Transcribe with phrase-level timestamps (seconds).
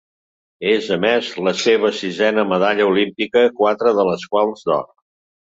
[0.69, 4.91] És, a més, la seva sisena medalla olímpica, quatre de les quals d’or.